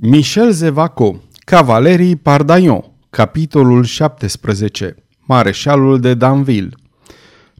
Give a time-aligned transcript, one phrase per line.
[0.00, 4.94] Michel Zevaco, Cavalerii Pardaion, capitolul 17,
[5.26, 6.68] Mareșalul de Danville.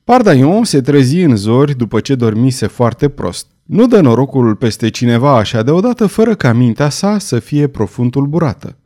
[0.05, 3.47] Pardaion se trezi în zori după ce dormise foarte prost.
[3.63, 8.79] Nu dă norocul peste cineva așa deodată fără ca mintea sa să fie profund tulburată.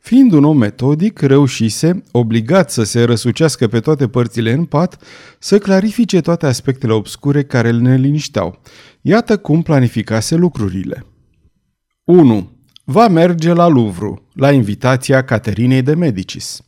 [0.00, 5.02] Fiind un om metodic, reușise, obligat să se răsucească pe toate părțile în pat,
[5.38, 8.60] să clarifice toate aspectele obscure care îl nelinișteau.
[9.00, 11.06] Iată cum planificase lucrurile.
[12.04, 12.51] 1
[12.84, 16.62] va merge la Louvre, la invitația Caterinei de Medicis.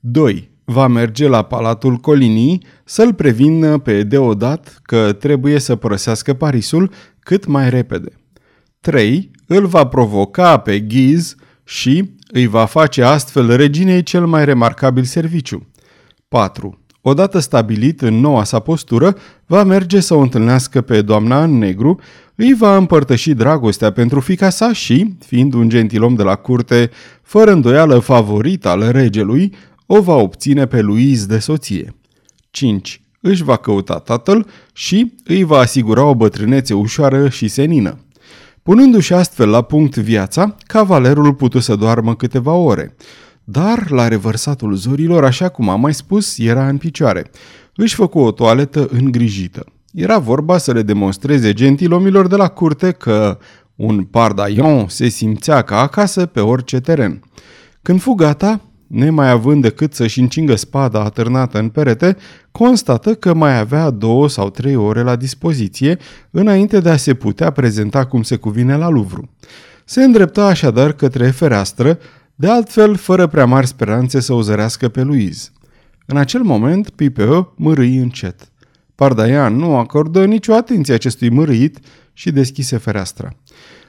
[0.00, 0.50] 2.
[0.64, 7.46] Va merge la Palatul Coligny să-l prevină pe Deodat că trebuie să părăsească Parisul cât
[7.46, 8.10] mai repede.
[8.80, 9.30] 3.
[9.46, 15.66] Îl va provoca pe Ghiz și îi va face astfel reginei cel mai remarcabil serviciu.
[16.28, 16.85] 4.
[17.08, 19.16] Odată stabilit în noua sa postură,
[19.46, 22.00] va merge să o întâlnească pe doamna în negru,
[22.34, 26.90] îi va împărtăși dragostea pentru fica sa și, fiind un gentilom de la curte,
[27.22, 29.54] fără îndoială favorit al regelui,
[29.86, 31.94] o va obține pe Luiz de soție.
[32.50, 33.02] 5.
[33.20, 37.98] Își va căuta tatăl și îi va asigura o bătrânețe ușoară și senină.
[38.62, 42.96] Punându-și astfel la punct viața, cavalerul putu să doarmă câteva ore.
[43.48, 47.30] Dar, la revărsatul zorilor, așa cum am mai spus, era în picioare.
[47.76, 49.64] Își făcu o toaletă îngrijită.
[49.92, 53.38] Era vorba să le demonstreze gentilomilor de la curte că
[53.76, 57.22] un pardaion se simțea ca acasă pe orice teren.
[57.82, 62.16] Când fu gata, nemai având decât să-și încingă spada atârnată în perete,
[62.50, 65.98] constată că mai avea două sau trei ore la dispoziție
[66.30, 69.30] înainte de a se putea prezenta cum se cuvine la Louvre.
[69.84, 71.98] Se îndrepta așadar către fereastră,
[72.38, 75.48] de altfel fără prea mari speranțe să o zărească pe Louise.
[76.06, 78.50] În acel moment, Pipeu mărâi încet.
[78.94, 81.78] Pardaian nu acordă nicio atenție acestui mărâit
[82.12, 83.36] și deschise fereastra.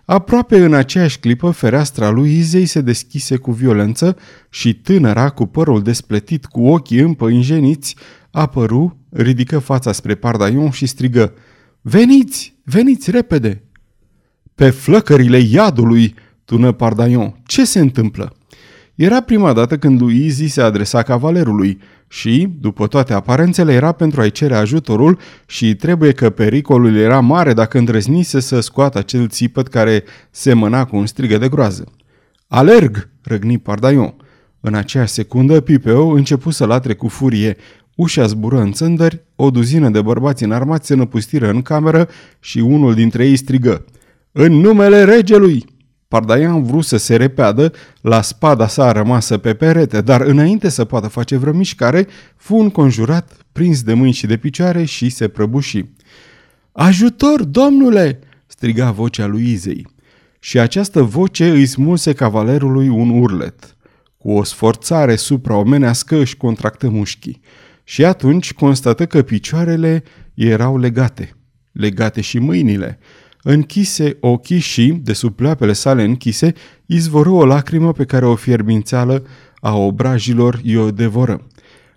[0.06, 4.18] Aproape în aceeași clipă, fereastra lui Izei se deschise cu violență
[4.50, 7.96] și tânăra, cu părul despletit, cu ochii împăinjeniți,
[8.32, 11.34] apăru, ridică fața spre Pardaion și strigă
[11.82, 12.56] Veniți!
[12.64, 13.64] Veniți repede!
[14.56, 16.16] Pe flăcările iadului,
[16.46, 17.42] tună Pardaion.
[17.46, 18.37] Ce se întâmplă?
[18.98, 24.32] Era prima dată când Luizi se adresa cavalerului și, după toate aparențele, era pentru a-i
[24.32, 30.04] cere ajutorul și trebuie că pericolul era mare dacă îndrăznise să scoată acel țipăt care
[30.32, 31.92] semăna cu un strigă de groază.
[32.48, 34.16] Alerg!" răgni Pardaion.
[34.60, 37.58] În aceeași secundă, Pipeo începu să latre cu furie.
[37.96, 42.08] Ușa zbură în țândări, o duzină de bărbați înarmați se năpustiră în cameră
[42.40, 43.86] și unul dintre ei strigă.
[44.32, 45.76] În numele regelui!"
[46.08, 51.08] Pardaian vrut să se repeadă la spada sa rămasă pe perete, dar înainte să poată
[51.08, 55.86] face vreo mișcare, fu înconjurat, prins de mâini și de picioare și se prăbuși.
[56.72, 59.88] Ajutor, domnule!" striga vocea lui Izei.
[60.40, 63.76] Și această voce îi smulse cavalerului un urlet.
[64.18, 67.42] Cu o sforțare supraomenească își contractă mușchii.
[67.84, 70.04] Și atunci constată că picioarele
[70.34, 71.36] erau legate.
[71.72, 73.00] Legate și mâinile
[73.50, 76.54] închise ochii și, de sub pleoapele sale închise,
[76.86, 79.26] izvoră o lacrimă pe care o fierbințeală
[79.60, 81.48] a obrajilor i-o devoră.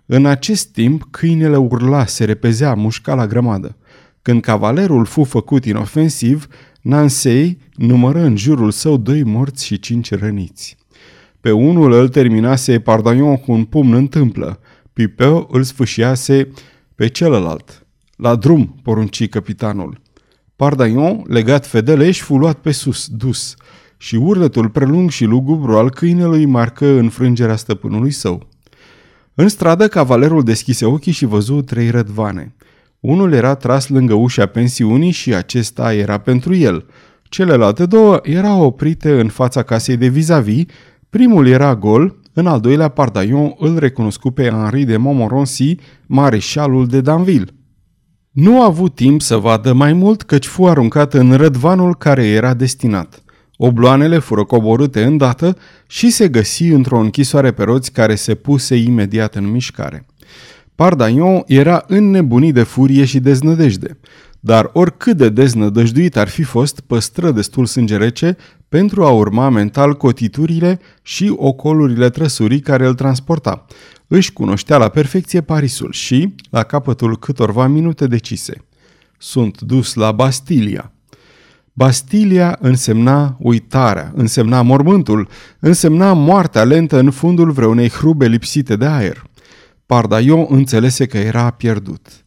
[0.05, 3.77] În acest timp, câinele urla, se repezea, mușca la grămadă.
[4.21, 6.47] Când cavalerul fu făcut inofensiv,
[6.81, 10.77] Nansei numără în jurul său doi morți și cinci răniți.
[11.41, 14.59] Pe unul îl terminase Pardaion cu un pumn în tâmplă,
[14.93, 16.47] Pipeu îl sfâșiase
[16.95, 17.85] pe celălalt.
[18.15, 20.01] La drum, porunci capitanul.
[20.61, 23.55] Pardaion, legat fedeleș, fu luat pe sus, dus,
[23.97, 28.47] și urletul prelung și lugubru al câinelui marcă înfrângerea stăpânului său.
[29.33, 32.55] În stradă, cavalerul deschise ochii și văzu trei rădvane.
[32.99, 36.85] Unul era tras lângă ușa pensiunii și acesta era pentru el.
[37.23, 40.65] Celelalte două erau oprite în fața casei de vis-a-vis,
[41.09, 47.01] primul era gol, în al doilea Pardaion îl recunoscu pe Henri de Montmorency, mareșalul de
[47.01, 47.51] Danville.
[48.31, 52.53] Nu a avut timp să vadă mai mult căci fu aruncat în rădvanul care era
[52.53, 53.23] destinat.
[53.55, 59.35] Obloanele fură coborâte îndată și se găsi într-o închisoare pe roți care se puse imediat
[59.35, 60.05] în mișcare.
[60.75, 63.97] Pardaion era înnebunit de furie și deznădejde,
[64.39, 68.37] dar oricât de deznădăjduit ar fi fost, păstră destul sânge rece
[68.71, 73.65] pentru a urma mental cotiturile și ocolurile trăsurii care îl transporta,
[74.07, 78.65] își cunoștea la perfecție Parisul și, la capătul câtorva minute, decise.
[79.17, 80.91] Sunt dus la Bastilia.
[81.73, 85.27] Bastilia însemna uitarea, însemna mormântul,
[85.59, 89.23] însemna moartea lentă în fundul vreunei hrube lipsite de aer.
[89.85, 92.20] Pardaion înțelese că era pierdut.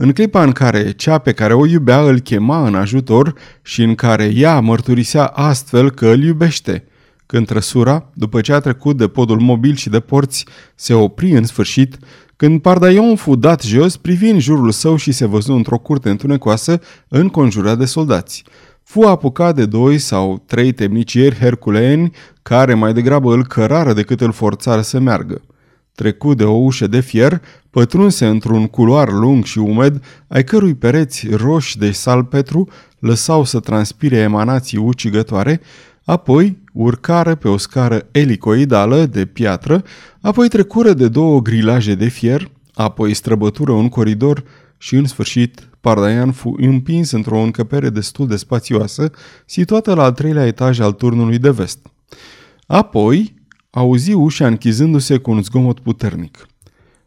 [0.00, 3.94] În clipa în care cea pe care o iubea îl chema în ajutor și în
[3.94, 6.84] care ea mărturisea astfel că îl iubește,
[7.26, 11.44] când trăsura, după ce a trecut de podul mobil și de porți, se opri în
[11.44, 11.96] sfârșit,
[12.36, 16.80] când Pardaion fu dat jos, privi în jurul său și se văzu într-o curte întunecoasă,
[17.08, 18.44] înconjurat de soldați.
[18.82, 22.10] Fu apucat de doi sau trei temnicieri herculeeni,
[22.42, 25.40] care mai degrabă îl cărară decât îl forțară să meargă.
[25.98, 31.28] Trecu de o ușă de fier, pătrunse într-un culoar lung și umed, ai cărui pereți
[31.30, 32.68] roși de salpetru
[32.98, 35.60] lăsau să transpire emanații ucigătoare,
[36.04, 39.84] apoi urcară pe o scară elicoidală de piatră,
[40.20, 44.44] apoi trecură de două grilaje de fier, apoi străbătură un coridor
[44.76, 49.10] și, în sfârșit, Pardaian fu împins într-o încăpere destul de spațioasă,
[49.46, 51.78] situată la al treilea etaj al turnului de vest.
[52.66, 53.37] Apoi,
[53.78, 56.46] auzi ușa închizându-se cu un zgomot puternic.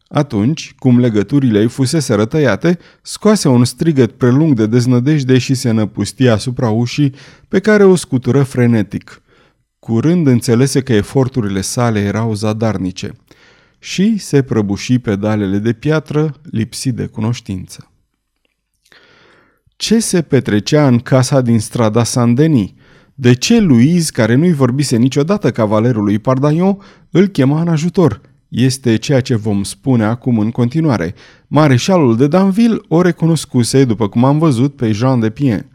[0.08, 6.30] Atunci, cum legăturile ei fusese rătăiate, scoase un strigăt prelung de deznădejde și se năpustie
[6.30, 7.14] asupra ușii
[7.48, 9.22] pe care o scutură frenetic.
[9.78, 13.12] Curând înțelese că eforturile sale erau zadarnice
[13.78, 17.90] și se prăbuși pe dalele de piatră, lipsit de cunoștință.
[19.76, 22.70] Ce se petrecea în casa din strada Saint-Denis?
[23.14, 26.78] De ce Louise, care nu-i vorbise niciodată cavalerului Pardaion,
[27.10, 28.20] îl chema în ajutor?
[28.48, 31.14] Este ceea ce vom spune acum în continuare.
[31.46, 35.66] Mareșalul de Danville o recunoscuse, după cum am văzut, pe Jean de Pien.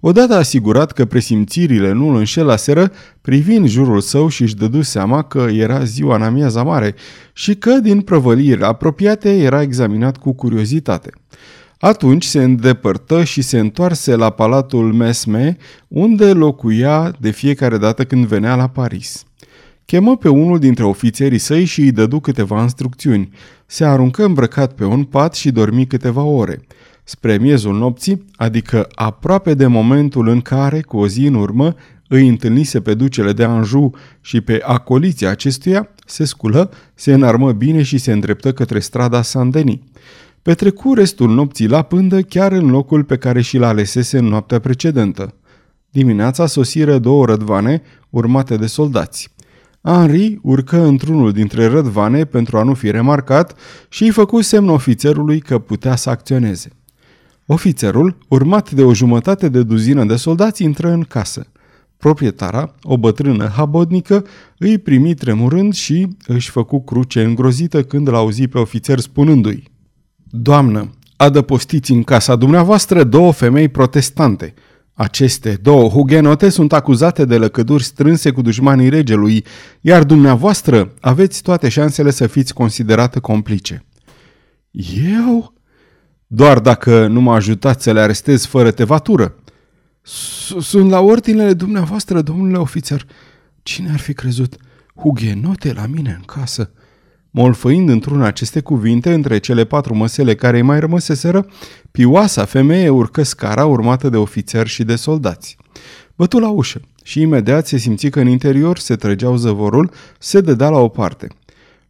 [0.00, 5.22] Odată asigurат că presimțirile nu îl înșelaseră, privi în jurul său și își dădu seama
[5.22, 6.94] că era ziua în amiaza mare
[7.32, 11.10] și că, din prăvăliri apropiate, era examinat cu curiozitate.
[11.78, 15.56] Atunci se îndepărtă și se întoarse la palatul Mesme,
[15.88, 19.24] unde locuia de fiecare dată când venea la Paris.
[19.84, 23.30] Chemă pe unul dintre ofițerii săi și îi dădu câteva instrucțiuni.
[23.66, 26.60] Se aruncă îmbrăcat pe un pat și dormi câteva ore.
[27.04, 31.74] Spre miezul nopții, adică aproape de momentul în care, cu o zi în urmă,
[32.08, 37.82] îi întâlnise pe ducele de Anjou și pe acoliția acestuia, se sculă, se înarmă bine
[37.82, 39.78] și se îndreptă către strada Saint-Denis.
[40.46, 45.34] Petrecu restul nopții la pândă chiar în locul pe care și-l alesese în noaptea precedentă.
[45.90, 49.34] Dimineața sosiră două rădvane urmate de soldați.
[49.82, 53.58] Henri urcă într-unul dintre rădvane pentru a nu fi remarcat
[53.88, 56.70] și îi făcu semn ofițerului că putea să acționeze.
[57.46, 61.46] Ofițerul, urmat de o jumătate de duzină de soldați, intră în casă.
[61.96, 64.26] Proprietara, o bătrână habodnică,
[64.58, 69.74] îi primi tremurând și își făcu cruce îngrozită când l-auzi pe ofițer spunându-i
[70.30, 74.54] Doamnă, adăpostiți în casa dumneavoastră două femei protestante.
[74.92, 79.44] Aceste două hugenote sunt acuzate de lăcăduri strânse cu dușmanii regelui,
[79.80, 83.84] iar dumneavoastră aveți toate șansele să fiți considerată complice.
[85.16, 85.52] Eu?
[86.26, 89.34] Doar dacă nu mă ajutați să le arestez fără tevatură.
[90.60, 93.06] Sunt la ordinele dumneavoastră, domnule ofițer.
[93.62, 94.56] Cine ar fi crezut?
[94.94, 96.70] Hugenote la mine în casă.
[97.38, 101.46] Molfăind într-una aceste cuvinte între cele patru măsele care îi mai rămăseseră,
[101.90, 105.56] pioasa femeie urcă scara urmată de ofițeri și de soldați.
[106.14, 110.68] Bătu la ușă și imediat se simți că în interior se trăgeau zăvorul, se dădea
[110.68, 111.28] la o parte.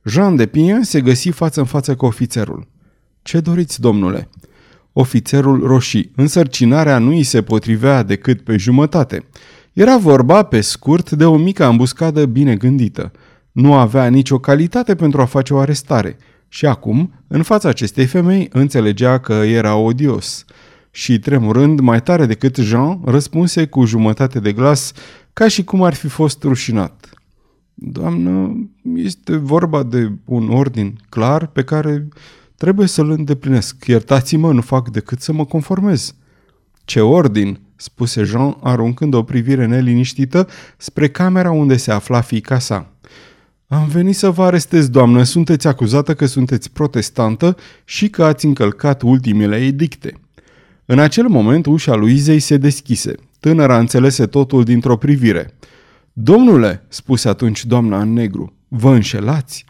[0.05, 2.67] Jean de Pien se găsi față în față cu ofițerul.
[3.23, 4.29] Ce doriți, domnule?"
[4.93, 6.13] Ofițerul roșii.
[6.17, 9.25] Însărcinarea nu îi se potrivea decât pe jumătate.
[9.73, 13.13] Era vorba, pe scurt, de o mică ambuscadă bine gândită.
[13.57, 16.17] Nu avea nicio calitate pentru a face o arestare.
[16.49, 20.45] Și acum, în fața acestei femei, înțelegea că era odios.
[20.91, 24.93] Și tremurând mai tare decât Jean, răspunse cu jumătate de glas,
[25.33, 27.11] ca și cum ar fi fost rușinat.
[27.75, 28.57] Doamnă,
[28.95, 32.09] este vorba de un ordin clar pe care
[32.57, 33.87] Trebuie să-l îndeplinesc.
[33.87, 36.15] Iertați-mă, nu fac decât să mă conformez.
[36.85, 42.93] Ce ordin, spuse Jean, aruncând o privire neliniștită spre camera unde se afla fica sa.
[43.69, 45.23] Am venit să vă arestez, doamnă.
[45.23, 50.21] Sunteți acuzată că sunteți protestantă și că ați încălcat ultimele edicte.
[50.85, 53.15] În acel moment, ușa lui Izei se deschise.
[53.41, 55.55] Tânăra înțelese totul dintr-o privire.
[56.13, 59.65] Domnule, spuse atunci doamna în negru, vă înșelați?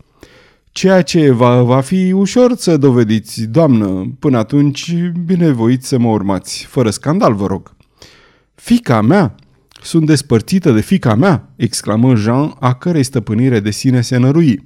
[0.73, 6.65] Ceea ce va, va fi ușor să dovediți, doamnă, până atunci binevoiți să mă urmați,
[6.65, 7.77] fără scandal, vă rog.
[8.55, 9.35] Fica mea?
[9.83, 14.63] Sunt despărțită de fica mea, exclamă Jean, a cărei stăpânire de sine se nărui.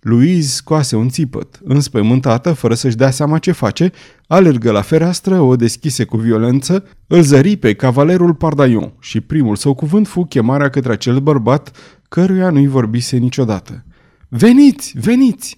[0.00, 1.60] Louise scoase un țipăt.
[1.64, 3.92] Înspăimântată, fără să-și dea seama ce face,
[4.26, 9.74] alergă la fereastră, o deschise cu violență, îl zări pe cavalerul Pardaion și primul său
[9.74, 11.76] cuvânt fu chemarea către acel bărbat
[12.08, 13.84] căruia nu-i vorbise niciodată.
[14.28, 15.56] Veniți, veniți!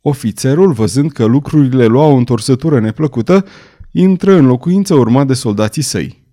[0.00, 3.44] Ofițerul, văzând că lucrurile luau o întorsătură neplăcută,
[3.90, 6.24] intră în locuință urmat de soldații săi.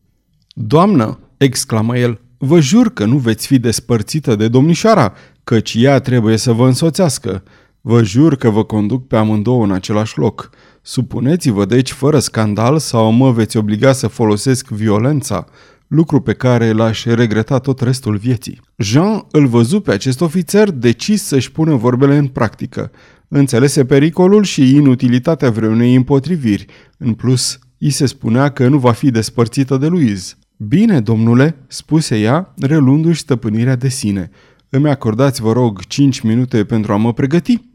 [0.54, 5.14] Doamnă, exclamă el, vă jur că nu veți fi despărțită de domnișoara,
[5.44, 7.44] căci ea trebuie să vă însoțească.
[7.82, 10.50] Vă jur că vă conduc pe amândouă în același loc.
[10.82, 15.46] Supuneți-vă deci fără scandal sau mă veți obliga să folosesc violența,
[15.88, 18.62] lucru pe care l-aș regreta tot restul vieții.
[18.78, 22.92] Jean îl văzu pe acest ofițer decis să-și pună vorbele în practică.
[23.28, 26.66] Înțelese pericolul și inutilitatea vreunei împotriviri.
[26.98, 30.34] În plus, îi se spunea că nu va fi despărțită de Louise.
[30.58, 34.30] Bine, domnule, spuse ea, relundu-și stăpânirea de sine.
[34.70, 37.70] Îmi acordați, vă rog, cinci minute pentru a mă pregăti?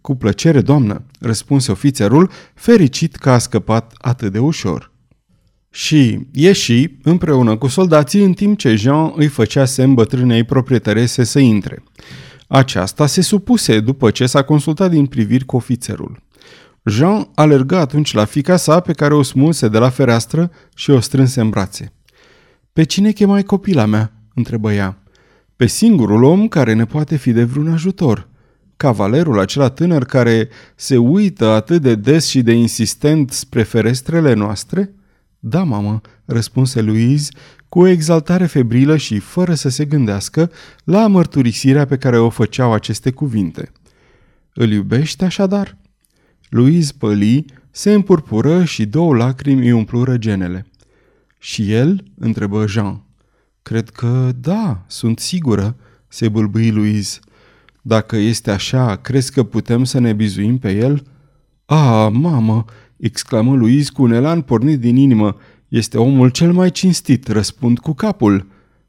[0.00, 4.92] Cu plăcere, doamnă, răspunse ofițerul, fericit că a scăpat atât de ușor.
[5.70, 11.38] Și ieși împreună cu soldații în timp ce Jean îi făcea semn bătrânei proprietărese să
[11.38, 11.82] intre.
[12.46, 16.22] Aceasta se supuse după ce s-a consultat din priviri cu ofițerul.
[16.84, 21.00] Jean alergă atunci la fica sa pe care o smulse de la fereastră și o
[21.00, 21.95] strânse în brațe.
[22.76, 25.02] Pe cine chemai copila mea?" întrebă ea.
[25.56, 28.28] Pe singurul om care ne poate fi de vreun ajutor.
[28.76, 34.94] Cavalerul acela tânăr care se uită atât de des și de insistent spre ferestrele noastre?"
[35.38, 37.30] Da, mamă," răspunse Louise
[37.68, 40.50] cu o exaltare febrilă și fără să se gândească
[40.84, 43.72] la mărturisirea pe care o făceau aceste cuvinte.
[44.54, 45.78] Îl iubește așadar?"
[46.48, 50.66] Louise păli, se împurpură și două lacrimi îi umplură genele.
[51.38, 53.04] Și el?" întrebă Jean.
[53.62, 55.76] Cred că da, sunt sigură,"
[56.08, 57.18] se bâlbâi Louise.
[57.82, 61.02] Dacă este așa, crezi că putem să ne bizuim pe el?"
[61.64, 62.64] A, mamă!"
[62.96, 65.36] exclamă Louise cu un elan pornit din inimă.
[65.68, 68.46] Este omul cel mai cinstit, răspund cu capul."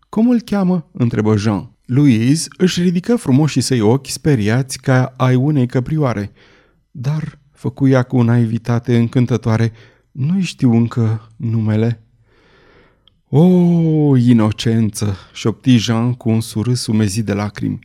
[0.09, 1.71] Cum îl cheamă?" întrebă Jean.
[1.85, 6.31] Louise își ridică frumoșii săi ochi speriați ca ai unei căprioare.
[6.91, 9.71] Dar, făcu ea cu naivitate încântătoare,
[10.11, 12.06] nu știu încă numele.
[13.29, 17.79] O, inocență!" șopti Jean cu un surâs umezit de lacrimi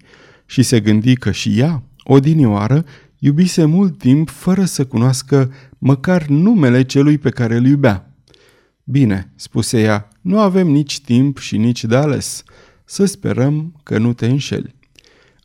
[0.47, 2.85] și se gândi că și ea, odinioară,
[3.19, 8.15] iubise mult timp fără să cunoască măcar numele celui pe care îl iubea.
[8.85, 12.43] Bine, spuse ea, nu avem nici timp și nici de ales.
[12.85, 14.75] Să sperăm că nu te înșeli.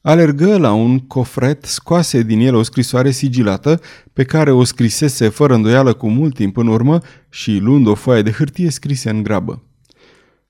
[0.01, 3.81] Alergă la un cofret, scoase din el o scrisoare sigilată
[4.13, 6.99] pe care o scrisese fără îndoială cu mult timp în urmă
[7.29, 9.61] și luând o foaie de hârtie scrise în grabă.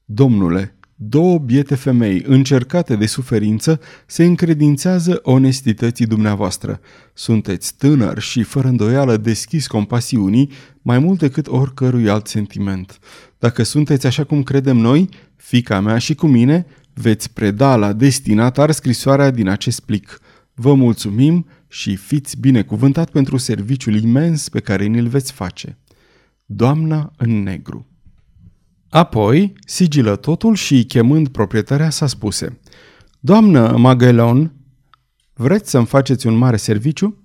[0.10, 6.80] Domnule, două biete femei încercate de suferință se încredințează onestității dumneavoastră.
[7.14, 13.00] Sunteți tânăr și fără îndoială deschis compasiunii mai mult decât oricărui alt sentiment.
[13.40, 18.72] Dacă sunteți așa cum credem noi, fica mea și cu mine, veți preda la destinatar
[18.72, 20.20] scrisoarea din acest plic.
[20.54, 25.78] Vă mulțumim și fiți binecuvântat pentru serviciul imens pe care ni-l veți face.
[26.46, 27.88] Doamna în negru
[28.90, 32.60] Apoi, sigilă totul și, chemând proprietarea, s-a spuse
[33.20, 34.54] Doamnă Magelon,
[35.34, 37.24] vreți să-mi faceți un mare serviciu?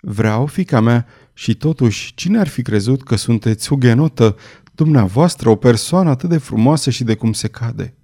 [0.00, 4.36] Vreau, fica mea, și totuși, cine ar fi crezut că sunteți hugenotă,
[4.74, 7.94] dumneavoastră, o persoană atât de frumoasă și de cum se cade?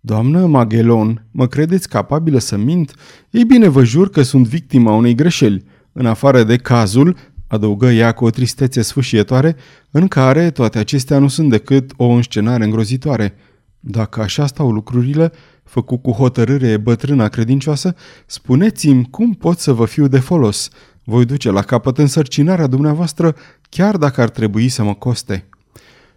[0.00, 2.94] Doamnă Magelon, mă credeți capabilă să mint?
[3.30, 5.64] Ei bine, vă jur că sunt victima unei greșeli.
[5.92, 7.16] În afară de cazul
[7.54, 9.56] adăugă ea cu o tristețe sfâșietoare,
[9.90, 13.34] în care toate acestea nu sunt decât o înscenare îngrozitoare.
[13.80, 15.32] Dacă așa stau lucrurile,
[15.64, 17.94] făcut cu hotărâre bătrâna credincioasă,
[18.26, 20.68] spuneți-mi cum pot să vă fiu de folos.
[21.04, 23.34] Voi duce la capăt însărcinarea dumneavoastră,
[23.68, 25.48] chiar dacă ar trebui să mă coste.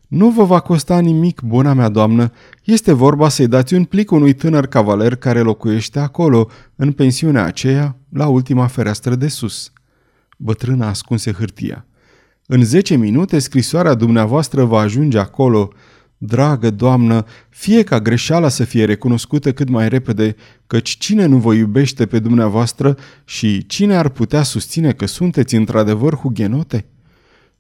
[0.07, 2.31] Nu vă va costa nimic, buna mea doamnă.
[2.63, 7.95] Este vorba să-i dați un plic unui tânăr cavaler care locuiește acolo, în pensiunea aceea,
[8.09, 9.71] la ultima fereastră de sus.
[10.37, 11.85] Bătrâna ascunse hârtia.
[12.45, 15.71] În zece minute scrisoarea dumneavoastră va ajunge acolo.
[16.17, 20.35] Dragă doamnă, fie ca greșeala să fie recunoscută cât mai repede,
[20.67, 26.15] căci cine nu vă iubește pe dumneavoastră și cine ar putea susține că sunteți într-adevăr
[26.15, 26.85] hughenote?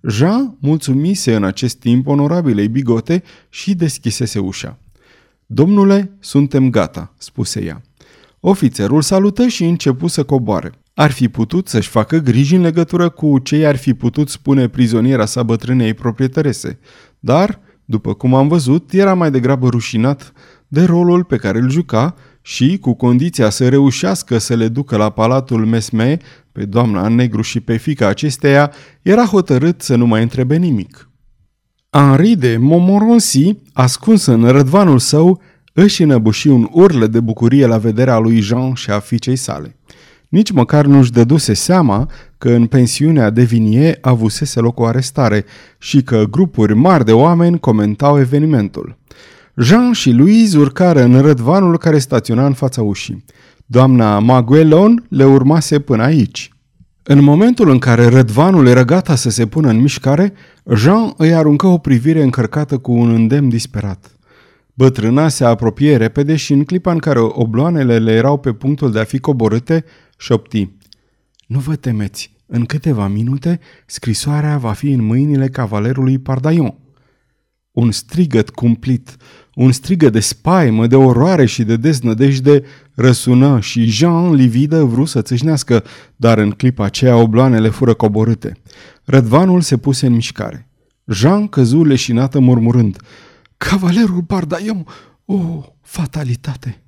[0.01, 4.79] Jean mulțumise în acest timp onorabilei bigote și deschisese ușa.
[5.45, 7.81] Domnule, suntem gata, spuse ea.
[8.39, 10.71] Ofițerul salută și începu să coboare.
[10.99, 15.25] Ar fi putut să-și facă griji în legătură cu ce ar fi putut spune prizoniera
[15.25, 16.79] sa bătrânei proprietărese,
[17.19, 20.31] dar, după cum am văzut, era mai degrabă rușinat
[20.67, 25.09] de rolul pe care îl juca și, cu condiția să reușească să le ducă la
[25.09, 26.17] palatul Mesme,
[26.51, 31.09] pe doamna în negru și pe fica acesteia, era hotărât să nu mai întrebe nimic.
[31.89, 35.41] Henri de Montmorency, ascuns în rădvanul său,
[35.73, 39.76] își înăbuși un urlă de bucurie la vederea lui Jean și a fiicei sale.
[40.29, 45.45] Nici măcar nu-și dăduse seama că în pensiunea de Vinie avusese loc o arestare
[45.77, 48.97] și că grupuri mari de oameni comentau evenimentul.
[49.55, 53.23] Jean și Louise urcară în rădvanul care staționa în fața ușii.
[53.65, 56.51] Doamna Maguelon le urmase până aici.
[57.03, 60.33] În momentul în care rădvanul era gata să se pună în mișcare,
[60.75, 64.11] Jean îi aruncă o privire încărcată cu un îndemn disperat.
[64.73, 68.99] Bătrâna se apropie repede și în clipa în care obloanele le erau pe punctul de
[68.99, 69.85] a fi coborâte,
[70.17, 70.69] șopti.
[71.47, 76.75] Nu vă temeți, în câteva minute scrisoarea va fi în mâinile cavalerului Pardaion.
[77.71, 79.17] Un strigăt cumplit,
[79.55, 85.21] un strigă de spaimă, de oroare și de deznădejde răsună și Jean, lividă, vrut să
[85.21, 85.83] țâșnească,
[86.15, 88.57] dar în clipa aceea obloanele fură coborâte.
[89.03, 90.69] Rădvanul se puse în mișcare.
[91.05, 92.97] Jean căzu leșinată murmurând,
[93.57, 94.85] Cavalerul Bardaion,
[95.25, 96.81] o, fatalitate!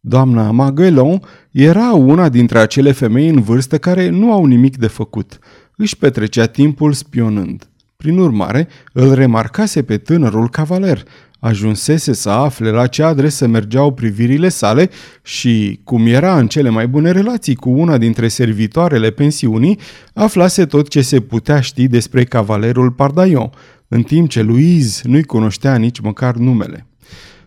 [0.00, 5.38] Doamna Maguelon era una dintre acele femei în vârstă care nu au nimic de făcut.
[5.76, 7.68] Își petrecea timpul spionând.
[7.96, 11.02] Prin urmare, îl remarcase pe tânărul cavaler.
[11.38, 14.90] Ajunsese să afle la ce adresă mergeau privirile sale
[15.22, 19.78] și, cum era în cele mai bune relații cu una dintre servitoarele pensiunii,
[20.14, 23.50] aflase tot ce se putea ști despre cavalerul Pardaion,
[23.88, 26.89] în timp ce Louise nu-i cunoștea nici măcar numele.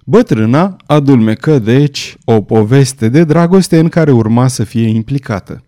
[0.05, 5.63] Bătrâna adulmecă, deci, o poveste de dragoste în care urma să fie implicată.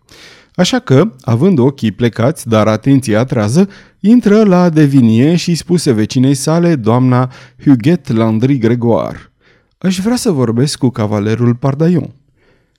[0.55, 6.75] Așa că, având ochii plecați, dar atenția trează, intră la devinie și spuse vecinei sale,
[6.75, 7.31] doamna
[7.63, 9.31] Huguette Landry Gregoire.
[9.77, 12.13] Aș vrea să vorbesc cu cavalerul Pardaion.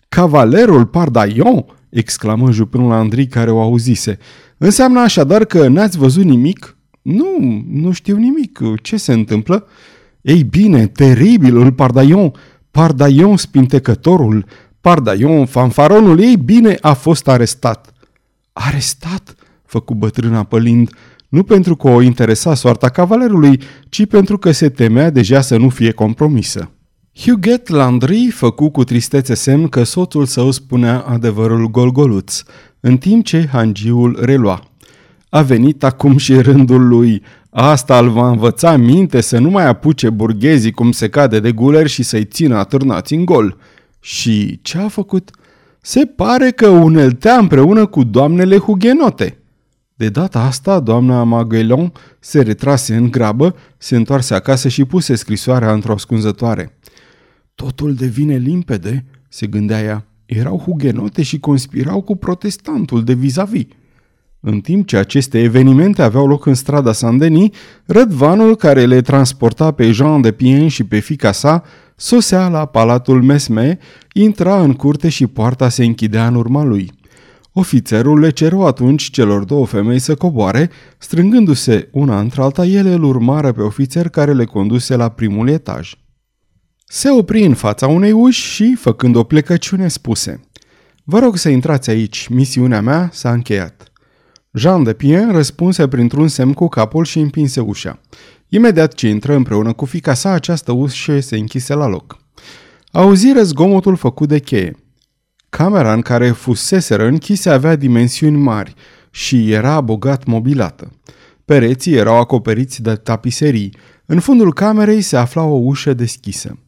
[0.09, 1.65] Cavalerul Pardaion?
[1.89, 4.19] exclamă jupânul Landry care o auzise.
[4.59, 6.77] Înseamnă așadar că n-ați văzut nimic?
[7.03, 8.59] Nu, nu știu nimic.
[8.83, 9.67] Ce se întâmplă?
[10.27, 12.33] Ei bine, teribilul Pardaion,
[12.71, 14.45] Pardaion spintecătorul,
[14.81, 17.93] Pardaion fanfaronul, ei bine a fost arestat.
[18.53, 19.35] Arestat?
[19.65, 20.91] Făcu bătrâna pălind,
[21.29, 25.69] nu pentru că o interesa soarta cavalerului, ci pentru că se temea deja să nu
[25.69, 26.71] fie compromisă.
[27.19, 32.43] Huguet Landry făcu cu tristețe semn că soțul său spunea adevărul golgoluț,
[32.81, 34.63] în timp ce hangiul relua.
[35.29, 37.23] A venit acum și rândul lui.
[37.51, 41.87] Asta îl va învăța minte să nu mai apuce burghezii cum se cade de guler
[41.87, 43.57] și să-i țină atârnați în gol.
[44.01, 45.31] Și ce a făcut?
[45.81, 49.39] Se pare că uneltea împreună cu doamnele hugenote.
[49.95, 55.73] De data asta, doamna Maguelon se retrase în grabă, se întoarse acasă și puse scrisoarea
[55.73, 56.79] într-o ascunzătoare.
[57.55, 60.07] Totul devine limpede, se gândea ea.
[60.27, 63.65] Erau hugenote și conspirau cu protestantul de vis-a-vis.
[64.49, 67.49] În timp ce aceste evenimente aveau loc în strada Saint-Denis,
[67.85, 71.63] rădvanul care le transporta pe Jean de Pien și pe fica sa
[71.97, 73.79] sosea la palatul Mesme,
[74.13, 76.93] intra în curte și poarta se închidea în urma lui.
[77.53, 83.53] Ofițerul le ceru atunci celor două femei să coboare, strângându-se una într-alta, ele îl urmară
[83.53, 85.95] pe ofițer care le conduse la primul etaj.
[86.85, 90.41] Se opri în fața unei uși și, făcând o plecăciune, spuse
[91.05, 93.91] Vă rog să intrați aici, misiunea mea s-a încheiat.
[94.57, 98.01] Jean de Pien răspunse printr-un semn cu capul și împinse ușa.
[98.49, 102.19] Imediat ce intră împreună cu fica sa, această ușă se închise la loc.
[102.93, 104.77] Auziră zgomotul făcut de cheie.
[105.49, 108.75] Camera în care fuseseră închise avea dimensiuni mari
[109.11, 110.91] și era bogat mobilată.
[111.45, 113.77] Pereții erau acoperiți de tapiserii.
[114.07, 116.59] În fundul camerei se afla o ușă deschisă.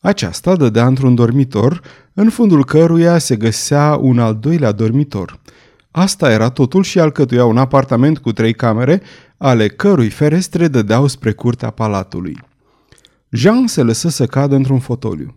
[0.00, 1.80] Aceasta dădea într-un dormitor,
[2.14, 5.40] în fundul căruia se găsea un al doilea dormitor.
[5.94, 9.02] Asta era totul și alcătuia un apartament cu trei camere,
[9.36, 12.38] ale cărui ferestre dădeau spre curtea palatului.
[13.30, 15.36] Jean se lăsă să cadă într-un fotoliu.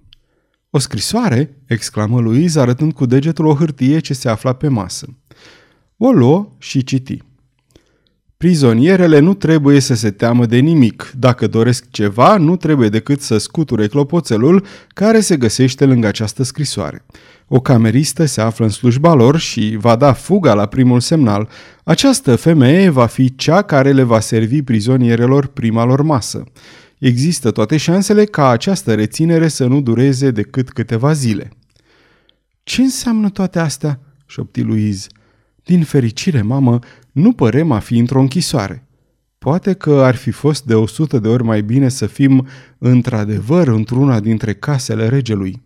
[0.70, 5.08] O scrisoare?" exclamă Louise arătând cu degetul o hârtie ce se afla pe masă.
[5.98, 7.18] O luă și citi.
[8.38, 11.12] Prizonierele nu trebuie să se teamă de nimic.
[11.18, 17.06] Dacă doresc ceva, nu trebuie decât să scuture clopoțelul care se găsește lângă această scrisoare.
[17.48, 21.50] O cameristă se află în slujba lor și va da fuga la primul semnal.
[21.84, 26.44] Această femeie va fi cea care le va servi prizonierelor prima lor masă.
[26.98, 31.50] Există toate șansele ca această reținere să nu dureze decât câteva zile.
[32.64, 35.08] Ce înseamnă toate astea?" șopti Louise.
[35.64, 36.80] Din fericire, mamă,
[37.12, 38.88] nu părem a fi într-o închisoare.
[39.38, 43.68] Poate că ar fi fost de o sută de ori mai bine să fim într-adevăr
[43.68, 45.62] într-una dintre casele regelui.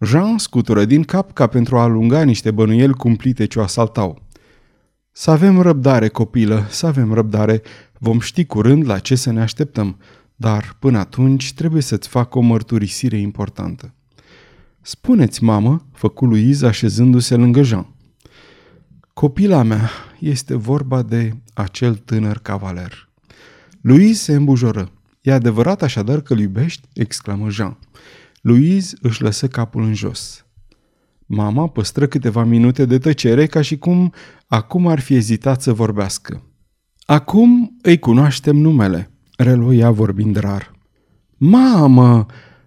[0.00, 4.22] Jean scutură din cap ca pentru a alunga niște bănuieli cumplite ce o asaltau.
[5.12, 7.62] Să avem răbdare, copilă, să avem răbdare.
[7.98, 9.98] Vom ști curând la ce să ne așteptăm,
[10.34, 13.94] dar până atunci trebuie să-ți fac o mărturisire importantă.
[14.80, 17.86] Spuneți, mamă, făcu Luiz așezându-se lângă Jean.
[19.12, 23.08] Copila mea este vorba de acel tânăr cavaler.
[23.80, 24.90] Luiz se îmbujoră.
[25.20, 27.78] E adevărat așadar că îl iubești?" exclamă Jean.
[28.40, 30.46] Louise își lăsă capul în jos.
[31.26, 34.12] Mama păstră câteva minute de tăcere ca și cum
[34.46, 36.42] acum ar fi ezitat să vorbească.
[37.06, 40.72] Acum îi cunoaștem numele, reluă ea vorbind rar.
[41.36, 42.26] Mamă!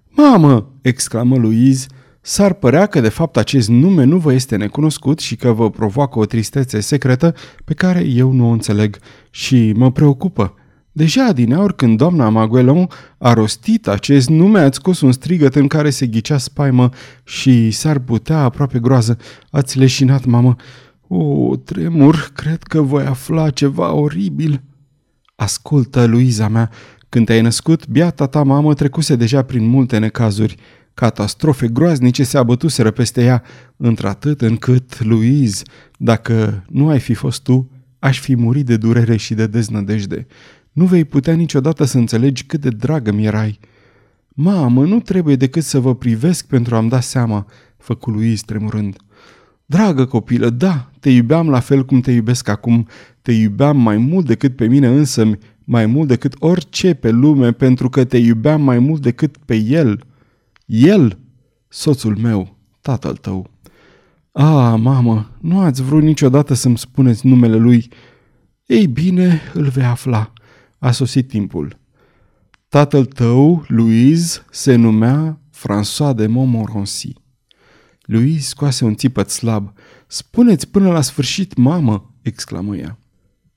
[0.10, 0.74] Mamă!
[0.82, 1.88] exclamă Louise.
[2.22, 6.20] S-ar părea că de fapt acest nume nu vă este necunoscut și că vă provoacă
[6.20, 8.98] o tristețe secretă pe care eu nu o înțeleg
[9.30, 10.54] și mă preocupă.
[11.00, 15.90] Deja adineauri când doamna Maguelon a rostit acest nume, ați scos un strigăt în care
[15.90, 16.90] se ghicea spaimă
[17.24, 19.18] și s-ar putea aproape groază.
[19.50, 20.56] Ați leșinat, mamă.
[21.08, 24.62] O, tremur, cred că voi afla ceva oribil.
[25.36, 26.70] Ascultă, Luiza mea,
[27.10, 30.56] când te-ai născut, biata ta mamă trecuse deja prin multe necazuri.
[30.94, 33.44] Catastrofe groaznice se abătuseră peste ea,
[33.78, 35.62] într-atât încât, Luiz,
[35.98, 40.28] dacă nu ai fi fost tu, aș fi murit de durere și de deznădejde.
[40.80, 43.60] Nu vei putea niciodată să înțelegi cât de dragă mi erai.
[44.30, 47.46] Mamă, nu trebuie decât să vă privesc pentru a-mi da seama,
[47.78, 48.98] făcu Luiz tremurând.
[49.66, 52.88] Dragă copilă, da, te iubeam la fel cum te iubesc acum,
[53.22, 57.90] te iubeam mai mult decât pe mine însă, mai mult decât orice pe lume, pentru
[57.90, 60.04] că te iubeam mai mult decât pe el.
[60.66, 61.18] El,
[61.68, 63.50] soțul meu, tatăl tău.
[64.32, 67.90] A, mamă, nu ați vrut niciodată să-mi spuneți numele lui.
[68.66, 70.34] Ei bine, îl vei afla.
[70.80, 71.80] A sosit timpul.
[72.70, 77.14] Tatăl tău, Louise, se numea François de Montmorency.
[78.02, 79.74] Louise scoase un țipăt slab.
[80.08, 83.00] Spuneți până la sfârșit, mamă!" exclamă ea.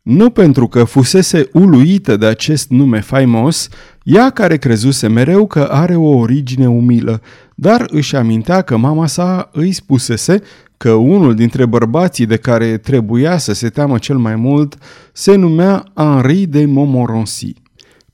[0.02, 3.68] Nu pentru că fusese uluită de acest nume faimos,
[4.02, 7.20] ea care crezuse mereu că are o origine umilă,
[7.62, 10.42] dar își amintea că mama sa îi spusese
[10.77, 14.79] că unul dintre bărbații de care trebuia să se teamă cel mai mult
[15.12, 17.55] se numea Henri de Montmorency.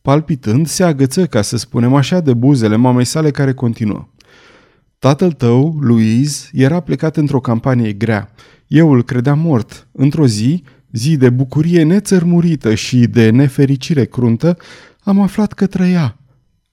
[0.03, 4.09] Palpitând, se agăță, ca să spunem așa, de buzele mamei sale care continuă.
[4.99, 8.31] Tatăl tău, Louise, era plecat într-o campanie grea.
[8.67, 9.89] Eu îl credeam mort.
[9.93, 14.57] Într-o zi, zi de bucurie nețărmurită și de nefericire cruntă,
[15.01, 16.19] am aflat că trăia.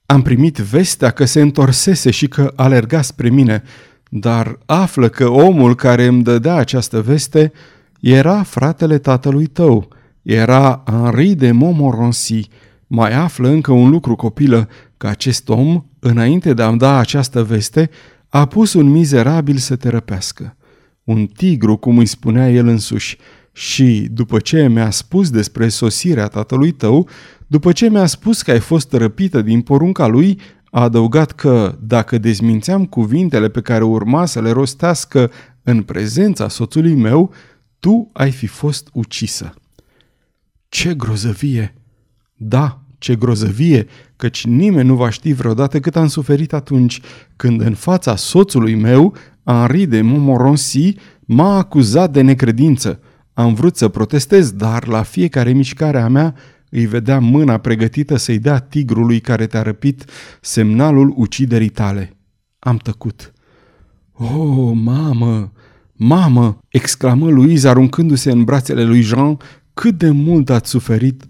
[0.06, 3.62] Am primit vestea că se întorsese și că alerga spre mine,
[4.08, 7.52] dar află că omul care îmi dădea această veste
[8.00, 9.88] era fratele tatălui tău,
[10.22, 12.48] era Henri de Montmorency.
[12.86, 17.90] Mai află încă un lucru, copilă, că acest om, înainte de a-mi da această veste,
[18.28, 20.56] a pus un mizerabil să te răpească.
[21.04, 23.18] Un tigru, cum îi spunea el însuși.
[23.56, 27.08] Și, după ce mi-a spus despre sosirea tatălui tău,
[27.46, 30.40] după ce mi-a spus că ai fost răpită din porunca lui,
[30.70, 35.30] a adăugat că, dacă dezmințeam cuvintele pe care urma să le rostească
[35.62, 37.32] în prezența soțului meu,
[37.80, 39.54] tu ai fi fost ucisă.
[40.68, 41.74] Ce grozăvie!
[42.34, 47.00] Da, ce grozăvie, căci nimeni nu va ști vreodată cât am suferit atunci,
[47.36, 49.14] când în fața soțului meu,
[49.44, 53.00] Henri de Montmorency, m-a acuzat de necredință.
[53.38, 56.34] Am vrut să protestez, dar la fiecare mișcare a mea
[56.70, 60.04] îi vedea mâna pregătită să-i dea tigrului care te-a răpit
[60.40, 62.16] semnalul uciderii tale.
[62.58, 63.32] Am tăcut.
[64.12, 65.52] Oh, mamă,
[65.92, 69.36] mamă!" exclamă Louise aruncându-se în brațele lui Jean,
[69.74, 71.24] cât de mult ați suferit!"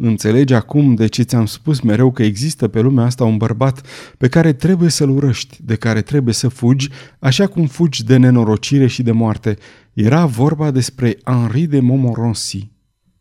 [0.00, 3.86] Înțelegi acum de ce ți-am spus mereu că există pe lumea asta un bărbat
[4.18, 8.86] pe care trebuie să-l urăști, de care trebuie să fugi, așa cum fugi de nenorocire
[8.86, 9.56] și de moarte.
[9.92, 12.70] Era vorba despre Henri de Montmorency.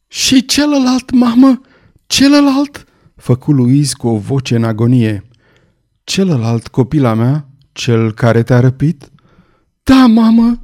[0.08, 1.62] Și celălalt, mamă?
[2.08, 2.86] Celălalt?
[3.16, 5.24] Făcu Louise cu o voce în agonie.
[6.04, 7.50] Celălalt, copila mea?
[7.72, 9.12] Cel care te-a răpit?
[9.84, 10.62] Da, mamă!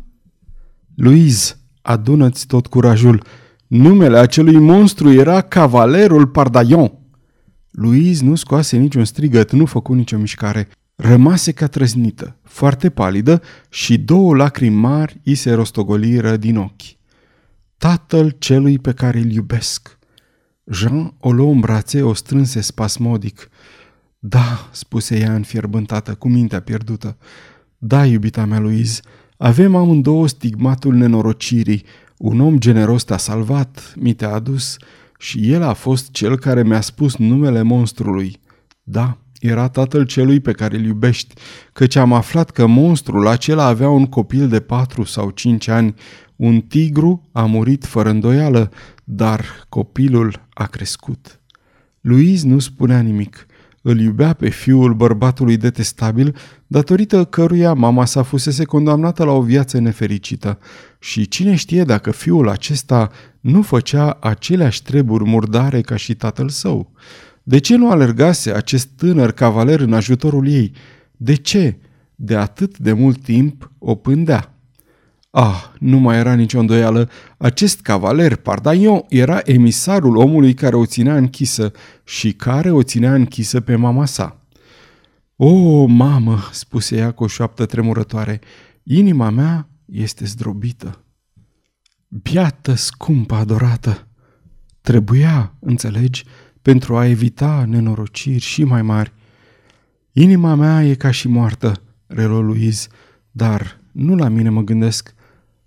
[0.96, 3.24] Louise, adună-ți tot curajul.
[3.68, 6.92] Numele acelui monstru era Cavalerul Pardaion.
[7.72, 10.68] Louise nu scoase niciun strigăt, nu făcu nicio mișcare.
[10.96, 16.82] Rămase ca trăznită, foarte palidă și două lacrimi mari îi se rostogoliră din ochi.
[17.78, 19.98] Tatăl celui pe care îl iubesc.
[20.72, 23.50] Jean o luă în brațe, o strânse spasmodic.
[24.20, 27.18] Da, spuse ea înfierbântată, cu mintea pierdută.
[27.78, 29.02] Da, iubita mea, Louise,
[29.38, 31.86] avem amândouă stigmatul nenorocirii,
[32.24, 34.78] un om generos te-a salvat, mi te-a adus
[35.18, 38.40] și el a fost cel care mi-a spus numele monstrului.
[38.84, 41.34] Da, era tatăl celui pe care îl iubești,
[41.74, 45.94] căci am aflat că monstrul acela avea un copil de patru sau cinci ani.
[46.36, 48.72] Un tigru a murit fără îndoială,
[49.04, 51.40] dar copilul a crescut.
[52.02, 53.46] Luiz nu spunea nimic.
[53.86, 56.36] Îl iubea pe fiul bărbatului detestabil,
[56.68, 60.60] datorită căruia mama sa fusese condamnată la o viață nefericită.
[61.00, 66.92] Și cine știe dacă fiul acesta nu făcea aceleași treburi murdare ca și tatăl său.
[67.44, 70.72] De ce nu alergase acest tânăr cavaler în ajutorul ei?
[71.18, 71.78] De ce?
[72.16, 74.53] De atât de mult timp o pândea.
[75.36, 77.10] Ah, nu mai era nicio îndoială.
[77.38, 81.72] Acest cavaler, Pardaion, era emisarul omului care o ținea închisă
[82.04, 84.42] și care o ținea închisă pe mama sa.
[85.36, 88.42] O, mamă, spuse ea cu o șoaptă tremurătoare,
[88.84, 91.04] inima mea este zdrobită.
[92.08, 94.08] Biată, scumpă, adorată!
[94.82, 96.24] Trebuia, înțelegi,
[96.62, 99.14] pentru a evita nenorociri și mai mari.
[100.12, 102.88] Inima mea e ca și moartă, relo Luiz,
[103.32, 105.13] dar nu la mine mă gândesc.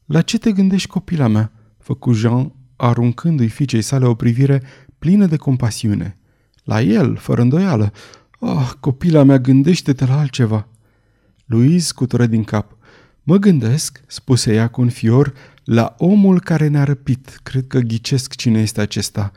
[0.06, 1.52] La ce te gândești, copila mea?
[1.78, 4.62] făcu Jean, aruncându-i fiicei sale o privire
[4.98, 6.18] plină de compasiune.
[6.64, 7.92] La el, fără îndoială.
[8.38, 10.68] Oh, copila mea, gândește-te la altceva.
[11.44, 12.76] Louise scutură din cap.
[13.22, 15.32] Mă gândesc, spuse ea cu un fior,
[15.64, 17.40] la omul care ne-a răpit.
[17.42, 19.32] Cred că ghicesc cine este acesta.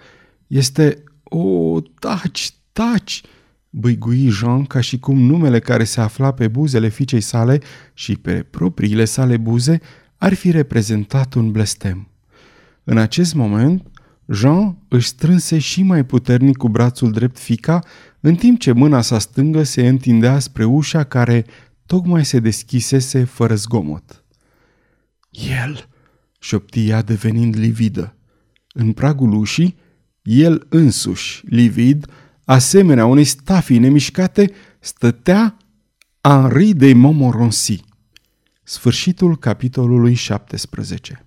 [0.47, 1.03] Este...
[1.23, 3.21] O, taci, taci!
[3.69, 7.60] Băigui Jean ca și cum numele care se afla pe buzele fiicei sale
[7.93, 9.79] și pe propriile sale buze
[10.19, 12.08] ar fi reprezentat un blestem.
[12.84, 13.88] În acest moment,
[14.27, 17.84] Jean își strânse și mai puternic cu brațul drept fica,
[18.19, 21.45] în timp ce mâna sa stângă se întindea spre ușa care
[21.86, 24.23] tocmai se deschisese fără zgomot.
[25.29, 25.88] El,
[26.39, 28.15] șopti ea devenind lividă.
[28.73, 29.75] În pragul ușii,
[30.21, 32.05] el însuși, livid,
[32.45, 35.58] asemenea unei stafii nemișcate, stătea
[36.21, 37.84] Henri de Montmorency.
[38.69, 41.25] Sfârșitul capitolului 17